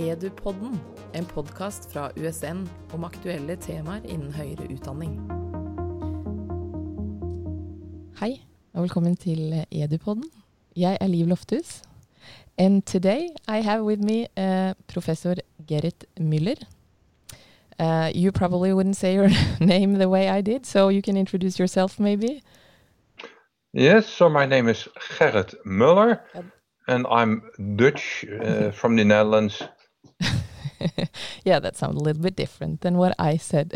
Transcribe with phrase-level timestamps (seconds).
[0.00, 0.80] Edupodden,
[1.14, 2.62] en podkast fra USN
[2.94, 5.18] om aktuelle temaer innen høyere utdanning.
[8.20, 8.38] Hei,
[8.72, 10.24] og velkommen til Edupodden.
[10.76, 11.82] Jeg er Liv Lofthus.
[12.58, 15.34] And today I have with me uh, Professor
[15.68, 16.56] Gerrit Müller.
[17.78, 19.28] Uh, you probably wouldn't say your
[19.60, 22.42] name the way I did, so you can introduce yourself maybe.
[23.74, 24.88] Yes, so my name is
[25.18, 26.20] Gerrit Müller,
[26.88, 27.42] and I'm
[27.76, 29.62] Dutch uh, from the Netherlands.
[31.44, 33.74] yeah, that sounds a little bit different than what I said.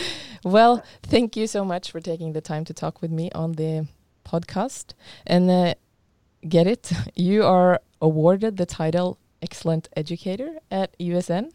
[0.44, 3.86] well, thank you so much for taking the time to talk with me on the
[4.24, 4.94] podcast.
[5.26, 5.74] And uh,
[6.42, 11.50] it, you are awarded the title Excellent Educator at USN.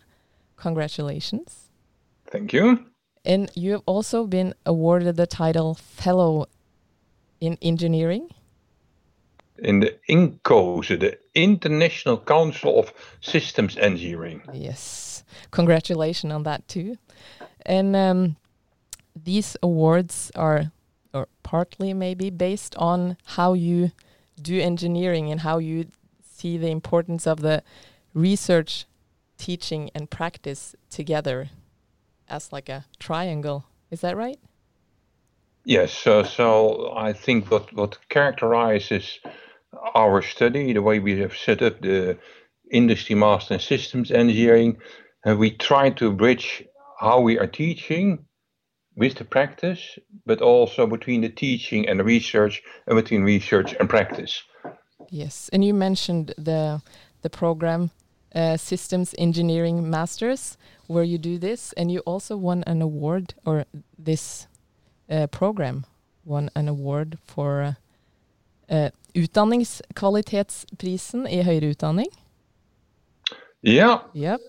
[0.57, 1.69] Congratulations.
[2.27, 2.85] Thank you.
[3.23, 6.47] And you have also been awarded the title Fellow
[7.39, 8.29] in Engineering.
[9.57, 14.41] In the INCOSE, the International Council of Systems Engineering.
[14.53, 15.23] Yes.
[15.51, 16.97] Congratulations on that too.
[17.65, 18.35] And um,
[19.15, 20.71] these awards are,
[21.13, 23.91] or partly maybe, based on how you
[24.41, 25.87] do engineering and how you
[26.21, 27.63] see the importance of the
[28.13, 28.85] research,
[29.37, 31.49] teaching, and practice together
[32.27, 33.65] as like a triangle.
[33.89, 34.39] Is that right?
[35.63, 35.93] Yes.
[35.93, 39.19] So, so I think what what characterizes
[39.93, 42.17] our study, the way we have set up the
[42.71, 44.77] industry master in systems engineering,
[45.23, 46.63] and we try to bridge
[46.99, 48.25] how we are teaching
[48.95, 53.89] with the practice, but also between the teaching and the research, and between research and
[53.89, 54.43] practice.
[55.09, 56.81] Yes, and you mentioned the
[57.21, 57.89] the program
[58.35, 63.65] uh, Systems Engineering Masters, where you do this, and you also won an award, or
[63.97, 64.47] this
[65.09, 65.85] uh, program
[66.23, 67.73] won an award for uh,
[68.69, 72.11] Utdanningskvalitetsprisen i høyere utdanning.
[73.65, 74.01] Yeah.
[74.13, 74.41] Yep.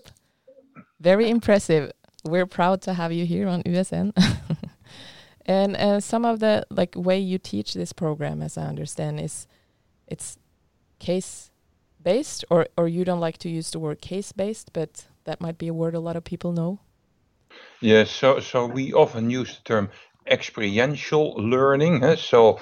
[0.99, 1.91] Very impressive.
[2.23, 4.13] We're proud to have you here on USN.
[5.45, 9.47] and uh, some of the like way you teach this program, as I understand, is
[10.07, 10.37] it's
[10.99, 11.51] case
[12.03, 15.57] based, or or you don't like to use the word case based, but that might
[15.57, 16.79] be a word a lot of people know.
[17.81, 18.11] Yes.
[18.11, 19.89] So so we often use the term
[20.27, 22.01] experiential learning.
[22.01, 22.17] Huh?
[22.17, 22.59] So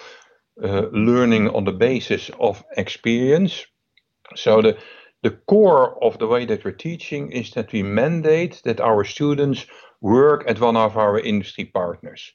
[0.57, 3.65] learning on the basis of experience.
[4.35, 4.77] So the
[5.25, 9.65] the core of the way that we're teaching is that we mandate that our students
[9.99, 12.31] work at one of our industry partners.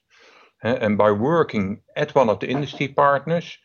[0.65, 3.59] Uh, and by working at one of the industry partners,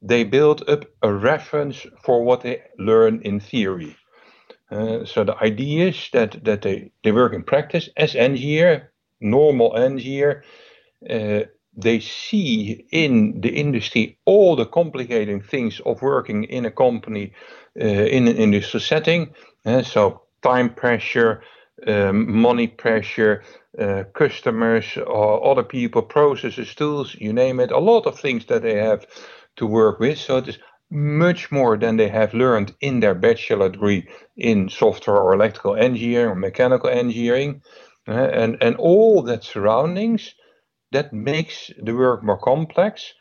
[0.00, 3.96] they build up a reference for what they learn in theory.
[4.70, 9.76] Uh, so the idea is that, that they, they work in practice as engineer, normal
[9.76, 10.44] engineer.
[11.10, 11.40] Uh,
[11.80, 17.32] they see in the industry all the complicating things of working in a company
[17.80, 19.28] uh, in an industrial setting.
[19.64, 21.42] Uh, so time pressure,
[21.86, 23.44] um, money pressure,
[23.78, 27.70] uh, customers, other people, processes, tools, you name it.
[27.70, 29.06] A lot of things that they have
[29.56, 30.18] to work with.
[30.18, 30.58] So it is
[30.90, 36.30] much more than they have learned in their bachelor degree in software or electrical engineering
[36.30, 37.62] or mechanical engineering.
[38.08, 40.34] Uh, and, and all that surroundings
[40.92, 43.14] that makes the work more complex.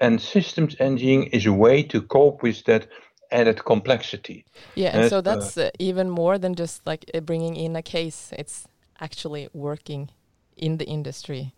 [0.00, 2.88] And systems engineering is a way to cope with that
[3.30, 4.44] added complexity.
[4.74, 8.32] Yeah, and, so that's uh, even more than just like uh, bringing in a case.
[8.38, 8.66] It's
[9.00, 10.10] actually working
[10.56, 11.54] in the industry.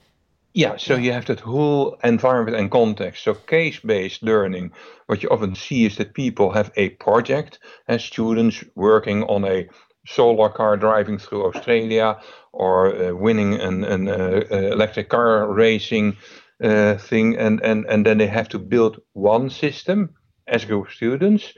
[0.55, 3.25] Yeah, so you have that whole environment and context.
[3.25, 4.71] So case-based learning,
[5.07, 7.59] what you often see is that people have a project
[7.89, 9.69] as students working on a
[10.07, 12.19] solar car driving through Australia
[12.53, 16.17] or uh, winning an, an uh, uh, electric car racing
[16.63, 20.15] uh, thing, and, and, and then they have to build one system
[20.47, 21.53] as a group of students,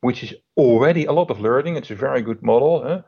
[0.00, 1.76] which is already a lot of learning.
[1.76, 3.02] It's a very good model, huh?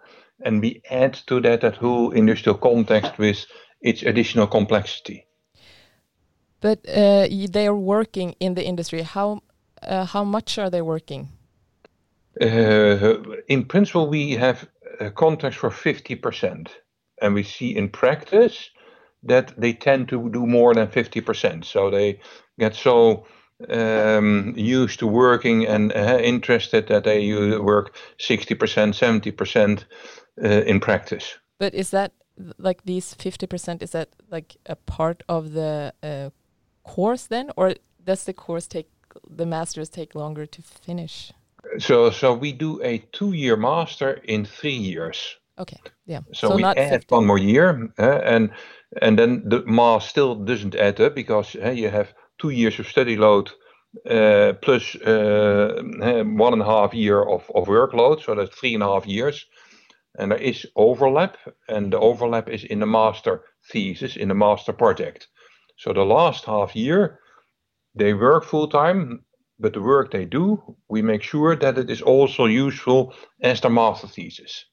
[0.45, 3.47] and we add to that that whole industrial context with
[3.81, 5.27] its additional complexity.
[6.61, 9.03] But uh, they are working in the industry.
[9.03, 9.43] How
[9.83, 11.29] uh, how much are they working?
[12.41, 13.15] Uh,
[13.49, 14.69] in principle, we have
[15.11, 16.81] contracts for fifty percent,
[17.21, 18.71] and we see in practice
[19.23, 21.65] that they tend to do more than fifty percent.
[21.65, 22.21] So they
[22.59, 23.27] get so
[23.69, 29.87] um, used to working and uh, interested that they work sixty percent, seventy percent
[30.43, 31.39] uh, in practice.
[31.59, 32.13] But is that
[32.59, 33.83] like these fifty percent?
[33.83, 35.93] Is that like a part of the
[36.85, 38.89] course then, or does the course take
[39.29, 41.33] the masters take longer to finish?
[41.79, 45.37] So, so we do a two-year master in three years.
[45.59, 45.81] Okay.
[46.07, 46.21] Yeah.
[46.33, 47.15] So, so we add 50.
[47.15, 48.51] one more year, uh, and
[49.01, 52.87] and then the mass still doesn't add up because uh, you have two years of
[52.87, 53.51] study load
[54.11, 58.87] uh, plus one and a half year of, of workload, so that's three and a
[58.87, 59.47] half years.
[60.19, 61.37] and there is overlap,
[61.69, 65.29] and the overlap is in the master thesis, in the master project.
[65.79, 67.19] So the last half year,
[67.95, 69.25] they work full time,
[69.59, 73.71] but the work they do, we make sure that it is also useful as their
[73.71, 74.65] master thesis.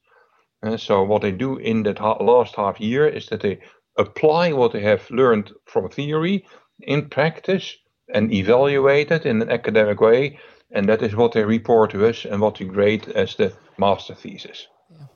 [0.62, 3.60] And so what they do in that ha last half year is that they
[3.96, 6.44] apply what they have learned from theory
[6.80, 7.76] in practice
[8.12, 10.38] and evaluate it in an academic way,
[10.70, 14.14] and that is what they report to us and what we grade as the master
[14.14, 14.66] thesis.
[14.90, 15.06] Yeah.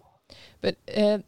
[0.60, 1.18] But uh,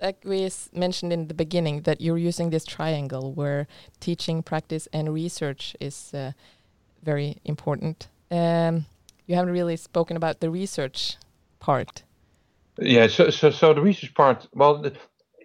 [0.00, 3.66] like we mentioned in the beginning, that you're using this triangle where
[4.00, 6.32] teaching, practice, and research is uh,
[7.06, 8.08] very important.
[8.30, 8.84] Um,
[9.26, 11.16] you haven't really spoken about the research
[11.60, 12.02] part.
[12.78, 14.48] Yeah, so so so the research part.
[14.52, 14.84] Well,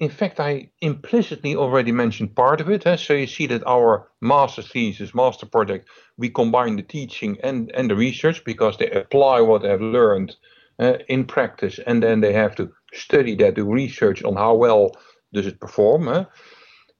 [0.02, 2.84] in fact, I implicitly already mentioned part of it.
[3.00, 5.88] So you see that our master thesis, master project,
[6.18, 10.36] we combine the teaching and and the research because they apply what they have learned
[10.80, 14.92] uh, in practice, and then they have to study that, do research on how well
[15.34, 16.08] does it perform.
[16.08, 16.26] Huh?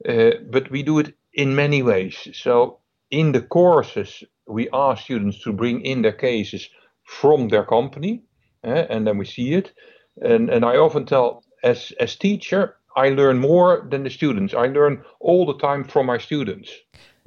[0.08, 2.28] Uh, but we do it in many ways.
[2.32, 2.78] So
[3.10, 6.68] in the courses, we ask students to bring in their cases
[7.04, 8.22] from their company,
[8.64, 9.72] uh, and then we see it.
[10.20, 14.54] And and I often tell, as as teacher, I learn more than the students.
[14.54, 16.70] I learn all the time from my students.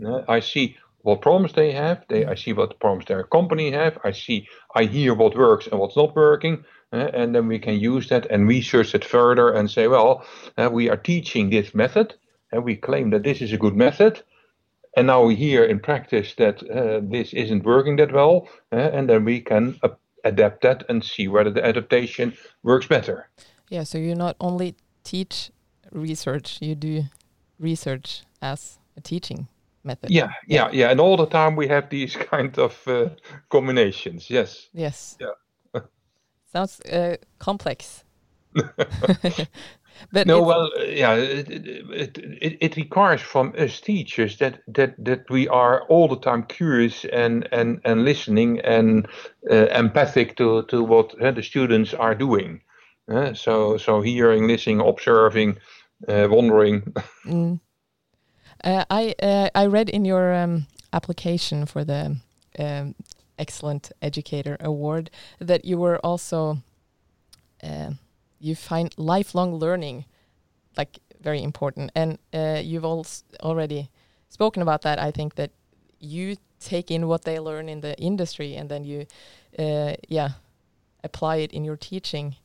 [0.05, 2.03] Uh, I see what problems they have.
[2.09, 3.99] They, I see what problems their company have.
[4.03, 7.79] I see, I hear what works and what's not working, uh, and then we can
[7.79, 10.25] use that and research it further and say, well,
[10.57, 12.15] uh, we are teaching this method,
[12.51, 14.23] and we claim that this is a good method,
[14.95, 19.09] and now we hear in practice that uh, this isn't working that well, uh, and
[19.09, 19.79] then we can
[20.23, 22.33] adapt that and see whether the adaptation
[22.63, 23.29] works better.
[23.69, 25.51] Yeah, so you not only teach
[25.91, 27.03] research, you do
[27.59, 29.47] research as a teaching
[29.83, 30.09] method.
[30.09, 33.09] Yeah, yeah, yeah, and all the time we have these kind of uh,
[33.49, 34.29] combinations.
[34.29, 34.67] Yes.
[34.73, 35.17] Yes.
[35.19, 35.81] Yeah.
[36.51, 38.03] Sounds uh, complex.
[40.11, 45.29] but no, well, yeah, it, it, it, it, requires from us teachers that that that
[45.29, 49.07] we are all the time curious and and and listening and
[49.49, 52.61] uh, empathic to to what uh, the students are doing.
[53.11, 55.57] Uh, so so hearing, listening, observing,
[56.07, 56.93] uh, wondering.
[57.25, 57.59] Mm.
[58.63, 62.17] Uh, I uh, I read in your um, application for the
[62.59, 62.95] um,
[63.37, 65.09] Excellent Educator Award
[65.39, 66.59] that you were also
[67.63, 67.91] uh,
[68.45, 70.05] you find lifelong learning
[70.77, 73.89] like very important, and uh, you've also already
[74.29, 74.99] spoken about that.
[74.99, 75.51] I think that
[75.99, 79.05] you take in what they learn in the industry, and then you
[79.57, 80.29] uh, yeah
[81.03, 82.35] apply it in your teaching.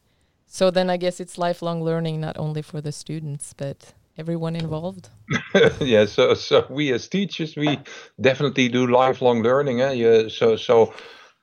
[0.46, 5.08] So then I guess it's lifelong learning not only for the students but everyone involved?
[5.80, 7.78] yeah, so so we as teachers we
[8.20, 9.80] definitely do lifelong learning.
[9.80, 9.92] Eh?
[9.92, 10.92] Yeah, so so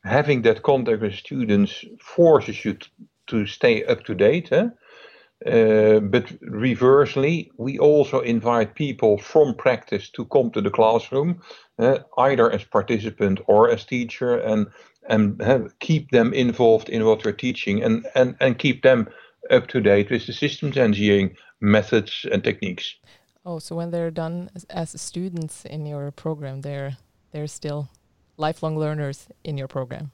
[0.04, 2.78] having that contact with students forces you
[3.28, 4.52] to stay up to date.
[5.46, 11.40] Uh, but reversely, we also invite people from practice to come to the classroom,
[11.78, 14.68] uh, either as participant or as teacher, and
[15.10, 19.08] and uh, keep them involved in what we're teaching, and and and keep them
[19.52, 22.96] up to date with the systems engineering methods and techniques.
[23.46, 26.98] Oh, so when they're done as, as students in your program, they're
[27.32, 27.90] they're still
[28.38, 30.12] lifelong learners in your program.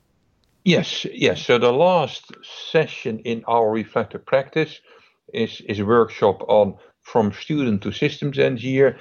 [0.63, 1.41] Yes, yes.
[1.45, 2.31] So the last
[2.71, 4.79] session in our reflective practice
[5.33, 8.97] is is a workshop on from student to systems engineer,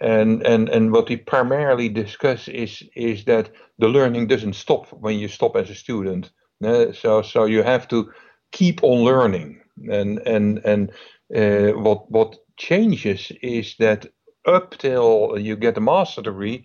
[0.00, 5.18] and and and what we primarily discuss is is that the learning doesn't stop when
[5.18, 6.30] you stop as a student.
[6.64, 8.10] Uh, so so you have to
[8.52, 10.92] keep on learning, and and and
[11.36, 14.06] uh, what what changes is that
[14.46, 16.64] up till you get a master degree,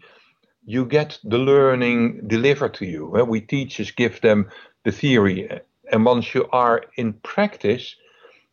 [0.67, 3.17] you get the learning delivered to you.
[3.17, 4.49] Eh, we teachers give them
[4.83, 5.59] the theory, eh,
[5.93, 7.95] and once you are in practice,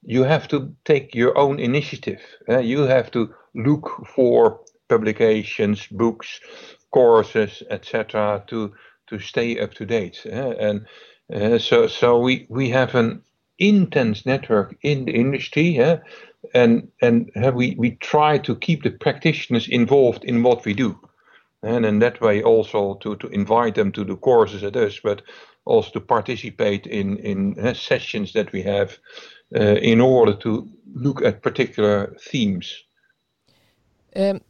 [0.05, 2.21] you have to take your own initiative.
[2.47, 6.41] Eh, you have to look for publications, books,
[6.93, 8.73] courses, etc., to
[9.09, 10.25] to stay up to date.
[10.25, 10.87] And
[11.35, 13.23] uh, so so we we have an
[13.59, 15.99] intense network in the industry, yeah,
[16.55, 20.97] and and we we try to keep the practitioners involved in what we do,
[21.65, 25.23] and in that way also to to invite them to the courses at us, but
[25.65, 28.99] also to participate in in uh, sessions that we have
[29.57, 32.85] uh, in order to look at particular themes.
[34.17, 34.41] Um,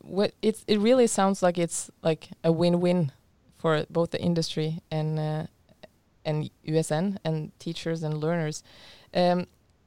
[0.00, 3.12] what it's it really sounds like it's like a win-win
[3.58, 5.46] for both the industry and uh,
[6.24, 8.62] and USN and teachers and learners.
[9.14, 9.46] Um,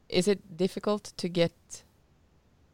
[0.10, 1.84] is it difficult to get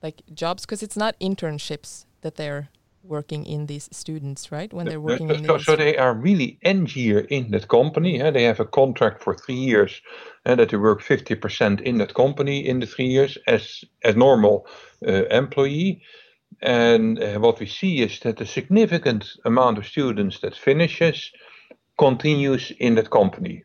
[0.02, 2.70] like jobs because it's not internships that they're
[3.04, 4.74] working in these students, right?
[4.74, 8.22] When they're working so, in so, so they are really engineer in that company.
[8.22, 8.32] Eh?
[8.32, 10.02] They have a contract for three years,
[10.46, 14.16] and that they work fifty percent in that company in the three years as as
[14.16, 14.68] normal
[15.08, 16.02] uh, employee.
[16.62, 21.32] And uh, what we see is that a significant amount of students that finishes
[21.98, 23.64] continues in that company.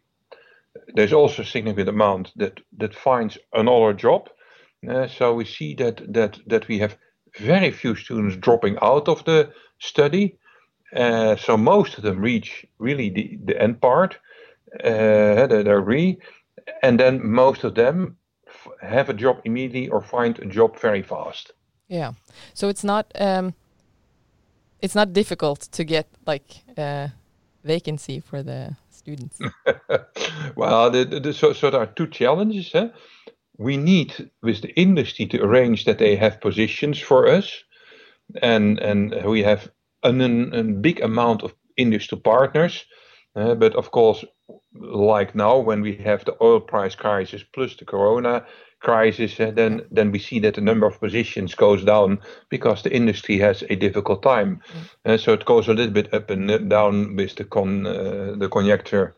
[0.95, 4.28] There's also a significant amount that that finds another job.
[4.88, 6.97] Uh, so we see that that that we have
[7.38, 10.38] very few students dropping out of the study.
[10.95, 14.18] Uh, so most of them reach really the, the end part,
[14.85, 16.18] uh, they're re,
[16.83, 18.16] and then most of them
[18.47, 21.52] f- have a job immediately or find a job very fast.
[21.88, 22.12] Yeah,
[22.54, 23.54] so it's not um,
[24.80, 27.12] it's not difficult to get like a
[27.64, 29.38] vacancy for the students.
[30.57, 32.73] well, the, the, so, so there are two challenges.
[32.73, 32.88] Huh?
[33.58, 37.64] We need with the industry to arrange that they have positions for us,
[38.40, 39.70] and and we have
[40.02, 42.84] an, a big amount of industry partners.
[43.36, 44.24] Uh, but of course,
[44.72, 48.44] like now when we have the oil price crisis plus the corona
[48.80, 52.94] crisis, uh, then then we see that the number of positions goes down because the
[52.94, 54.60] industry has a difficult time.
[55.04, 55.14] Mm.
[55.14, 58.48] Uh, so it goes a little bit up and down with the con uh, the
[58.48, 59.16] conjecture,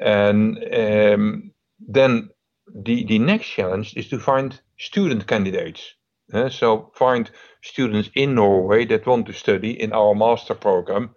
[0.00, 2.30] and um, then
[2.74, 5.94] the, the next challenge is to find student candidates.
[6.32, 7.30] Uh, so find
[7.62, 11.14] students in Norway that want to study in our master program.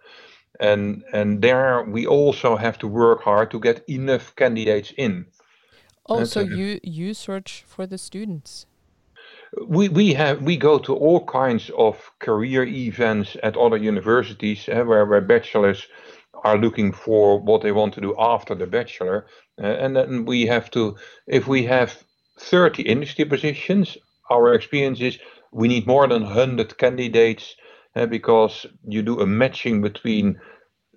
[0.58, 5.26] And, and there we also have to work hard to get enough candidates in.
[6.06, 8.66] Also, uh, you you search for the students.
[9.68, 14.82] We we have we go to all kinds of career events at other universities uh,
[14.82, 15.86] where where bachelors
[16.44, 19.26] are looking for what they want to do after the bachelor.
[19.60, 22.02] Uh, and then we have to, if we have
[22.38, 23.96] 30 industry positions,
[24.30, 25.18] our experience is
[25.52, 27.54] we need more than 100 candidates
[27.94, 30.40] uh, because you do a matching between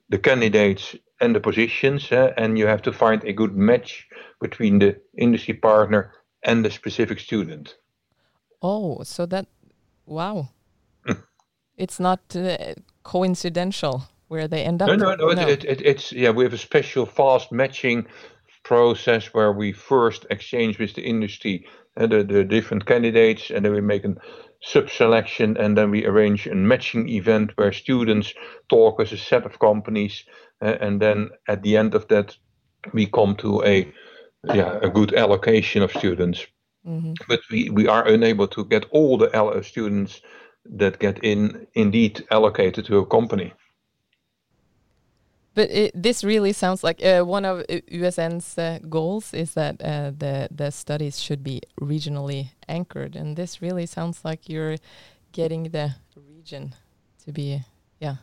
[0.09, 4.07] the candidates and the positions, uh, and you have to find a good match
[4.41, 6.11] between the industry partner
[6.43, 7.75] and the specific student.
[8.61, 9.47] Oh, so that,
[10.05, 10.49] wow.
[11.77, 14.87] it's not uh, coincidental where they end up.
[14.87, 15.31] No, no, no.
[15.31, 15.47] no.
[15.47, 16.31] It, it, it's yeah.
[16.31, 18.07] We have a special fast matching
[18.65, 21.65] process where we first exchange with the industry
[21.97, 24.15] uh, the, the different candidates, and then we make a
[24.61, 28.33] sub-selection, and then we arrange a matching event where students
[28.67, 30.25] talk with a set of companies,
[30.61, 32.35] uh, and then at the end of that,
[32.91, 33.91] we come to a
[34.53, 36.45] yeah a good allocation of students.
[36.85, 37.13] Mm-hmm.
[37.27, 40.21] But we, we are unable to get all the students
[40.65, 43.53] that get in indeed allocated to a company.
[45.55, 50.11] But it, this really sounds like uh, one of USN's uh, goals is that uh,
[50.17, 54.75] the the studies should be regionally anchored, and this really sounds like you're
[55.31, 56.75] getting the region
[57.25, 57.61] to be,
[57.99, 58.15] yeah.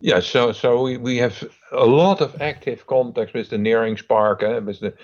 [0.00, 4.60] Yeah, so so we, we have a lot of active contacts with the Næringspark, uh,
[4.60, 4.94] with the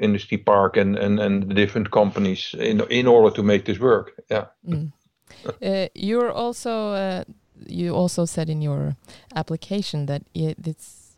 [0.00, 4.12] industry park, and, and, and the different companies in in order to make this work.
[4.30, 4.46] Yeah.
[4.66, 4.92] Mm.
[5.62, 7.24] Uh, you're also uh,
[7.66, 8.96] you also said in your
[9.34, 11.16] application that it, it's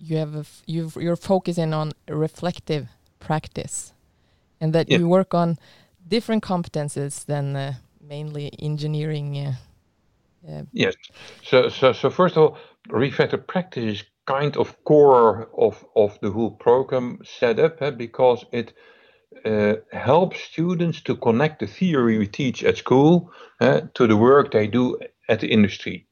[0.00, 2.88] you have a you you're focusing on reflective
[3.20, 3.92] practice,
[4.60, 4.98] and that yeah.
[4.98, 5.58] you work on
[6.08, 9.36] different competences than uh, mainly engineering.
[9.36, 9.54] Uh,
[10.48, 10.94] uh, yes.
[11.42, 16.30] So so so first of all, reflective practice is kind of core of of the
[16.30, 18.72] whole program setup eh, because it
[19.44, 24.50] uh, helps students to connect the theory we teach at school uh, to the work
[24.50, 26.06] they do at the industry.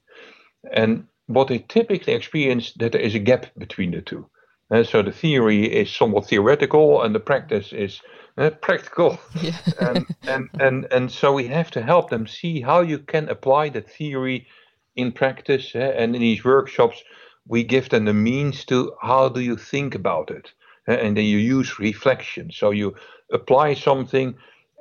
[0.73, 4.28] And what they typically experience that there is a gap between the two.
[4.71, 8.00] Uh, so the theory is somewhat theoretical and the practice is
[8.38, 9.18] uh, practical.
[9.40, 9.56] Yeah.
[9.80, 13.68] and, and, and, and so we have to help them see how you can apply
[13.71, 14.47] that theory
[14.97, 15.73] in practice.
[15.75, 17.02] Uh, and in these workshops,
[17.47, 20.52] we give them the means to how do you think about it.
[20.87, 22.50] and then you use reflection.
[22.52, 22.94] So you
[23.33, 24.35] apply something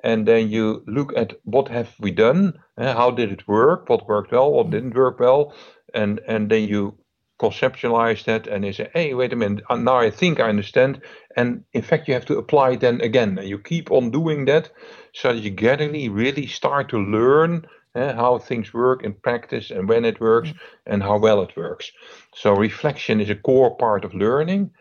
[0.04, 3.90] and then you look at what have we done uh, how did it work?
[3.90, 5.54] What worked well what didn't work well?
[5.94, 6.98] And and then you
[7.40, 9.64] conceptualize that and you say hey wait a minute.
[9.70, 11.02] Uh, now i think i understand.
[11.36, 13.38] And in fact you have to apply it then again.
[13.38, 14.72] And you keep on doing that
[15.14, 19.88] so that you gradually really start to learn uh, how things work in practice and
[19.88, 20.52] when it works
[20.88, 21.92] and how well it works.
[22.36, 24.72] So reflection is a core part of learning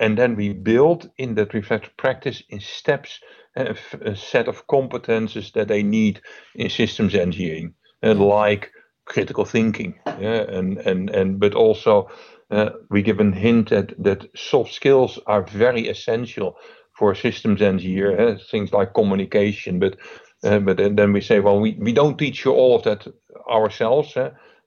[0.00, 3.20] and then we build in that reflective practice in steps
[3.56, 6.20] a, set of competences that they need
[6.54, 8.70] in systems engineering, and like
[9.06, 12.08] critical thinking, yeah, and and and but also
[12.50, 16.56] uh, we give a hint that that soft skills are very essential
[16.98, 19.96] for systems engineer, uh, things like communication, but
[20.44, 23.06] uh, but then, then we say, well, we, we don't teach you all of that
[23.50, 24.16] ourselves.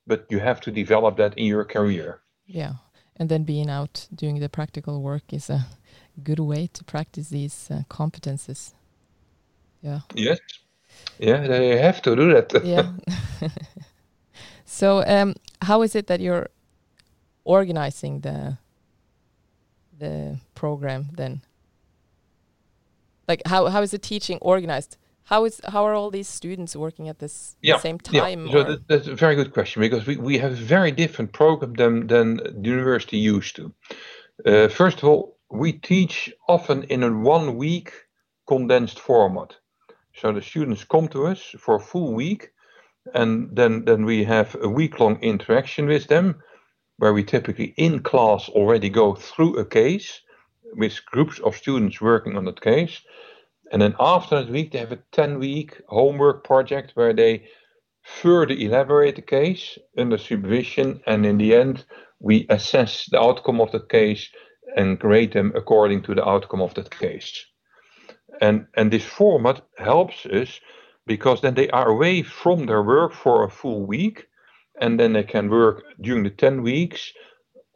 [0.08, 2.22] but you have to develop that in your career.
[2.46, 2.74] Yeah,
[3.20, 5.68] and then being out doing the practical work is a
[6.24, 8.74] good way to practice these uh, competences.
[9.82, 10.00] Yeah.
[10.16, 10.40] Yes.
[11.20, 12.52] Yeah, they have to do that.
[12.64, 12.92] yeah.
[14.66, 16.50] so, um, how is it that you're
[17.44, 18.58] organizing the
[19.98, 21.42] the program then?
[23.28, 24.98] Like, how how is the teaching organized?
[25.30, 28.48] How is how are all these students working at this yeah, same time?
[28.48, 28.52] Yeah.
[28.52, 31.74] So that, that's a very good question because we, we have a very different program
[31.74, 33.72] than than the university used to.
[34.44, 37.94] Uh, first of all, we teach often in a one week
[38.48, 39.56] condensed format.
[40.16, 42.50] So the students come to us for a full week,
[43.14, 46.42] and then then we have a week long interaction with them,
[46.98, 50.22] where we typically in class already go through a case
[50.74, 53.02] with groups of students working on that case
[53.72, 57.46] and then after that week, they have a 10 week homework project where they
[58.04, 61.02] further elaborate the case under supervision.
[61.06, 61.86] And in the end,
[62.20, 64.30] we assess the outcome of that case
[64.76, 67.46] and grade them according to the outcome of that case.
[68.42, 70.60] And, and this format helps us
[71.06, 74.28] because then they are away from their work for a full week
[74.82, 77.12] and then they can work during the 10 weeks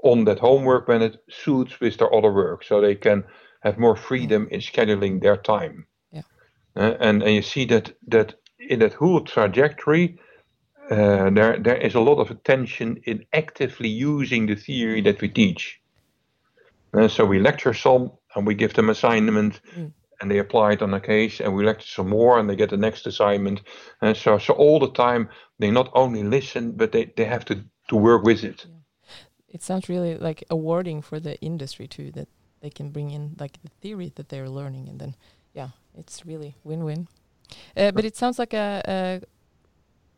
[0.04, 2.64] on that homework when it suits with their other work.
[2.64, 3.24] So they can
[3.64, 5.86] have more freedom in scheduling their time.
[6.12, 6.22] Yeah.
[6.76, 10.20] Uh, and, and you see that that in that whole trajectory,
[10.92, 15.30] uh, there there is a lot of attention in actively using the theory that we
[15.30, 15.80] teach.
[16.94, 19.62] Uh, so we lecture some and we give them assignment.
[19.76, 19.94] Mm.
[20.22, 22.70] And they apply it on a case, and we lecture some more, and they get
[22.70, 23.62] the next assignment.
[24.00, 25.28] And so, so all the time,
[25.60, 27.56] they not only listen, but they, they have to,
[27.90, 28.66] to work with it.
[28.66, 28.76] Yeah.
[29.50, 32.12] It sounds really like awarding for the industry too.
[32.12, 32.30] That
[32.64, 35.16] they can bring in like the theory that they're learning and then
[35.54, 37.08] yeah it's really win-win
[37.78, 39.22] uh, but it sounds like a, a,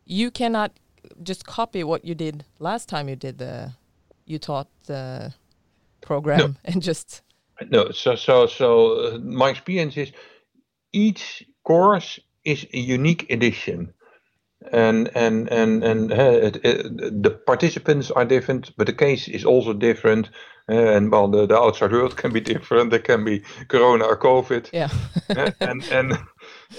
[0.06, 0.72] you cannot
[1.22, 3.72] just copy what you did last time you did the
[4.24, 5.34] you taught the
[6.00, 6.54] program no.
[6.64, 7.22] and just
[7.68, 10.12] no so so so uh, my experience is
[10.92, 13.92] each course is a unique edition
[14.72, 19.44] and and and and uh, it, it, the participants are different, but the case is
[19.44, 20.30] also different.
[20.68, 22.90] Uh, and well, the, the outside world can be different.
[22.90, 24.70] There can be Corona or COVID.
[24.72, 24.88] Yeah.
[25.30, 26.18] uh, and and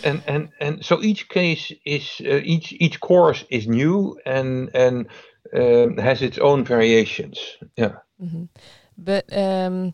[0.04, 5.08] and and and so each case is uh, each each course is new and and
[5.54, 7.58] um, has its own variations.
[7.76, 7.96] Yeah.
[8.20, 8.48] Mm -hmm.
[8.96, 9.94] But um,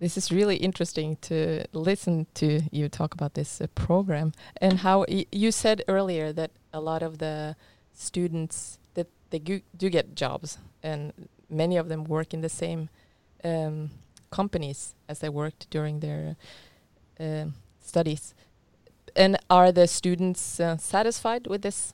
[0.00, 5.04] this is really interesting to listen to you talk about this uh, program and how
[5.30, 7.56] you said earlier that a lot of the
[7.92, 11.12] students that they do get jobs and
[11.48, 12.88] many of them work in the same
[13.44, 13.90] um,
[14.30, 16.36] companies as they worked during their
[17.18, 17.46] uh,
[17.80, 18.34] studies.
[19.16, 21.92] And are the students uh, satisfied with this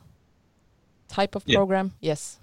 [1.08, 1.56] type of yeah.
[1.56, 1.92] program?
[2.00, 2.38] Yes.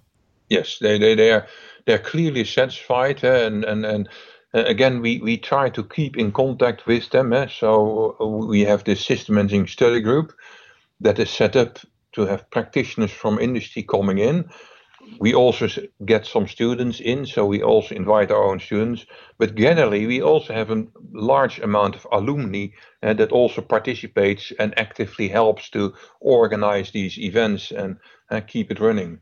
[0.50, 1.48] Yes, they they they are
[1.86, 4.10] they're clearly satisfied uh, and and and
[4.54, 7.34] uh, again, we, we try to keep in contact with them.
[7.34, 7.48] Eh?
[7.48, 8.16] So
[8.48, 10.34] we have this system engineering study group
[11.02, 11.80] that is set up
[12.14, 14.50] to have practitioners from industry coming in.
[15.20, 15.68] We also
[16.06, 19.06] get some students in, so we also invite our own students.
[19.38, 22.68] But generally, we also have a large amount of alumni
[23.02, 27.98] uh, that also participates and actively helps to organize these events and
[28.32, 29.20] uh, keep it running.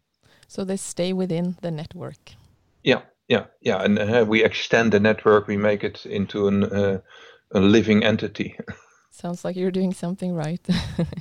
[0.47, 2.35] So they stay within the network.
[2.83, 5.47] Yeah, yeah, yeah, and uh, we extend the network.
[5.47, 6.99] We make it into an, uh,
[7.51, 8.57] a living entity.
[9.11, 10.65] Sounds like you're doing something right.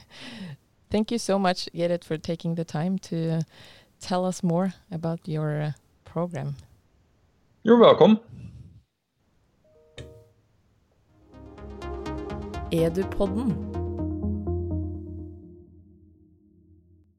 [0.90, 3.40] Thank you so much, Gerrit, for taking the time to uh,
[4.00, 5.72] tell us more about your uh,
[6.04, 6.56] program.
[7.62, 8.18] You're welcome.
[12.72, 13.79] Edupodden